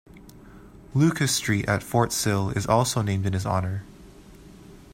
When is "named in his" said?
3.03-3.45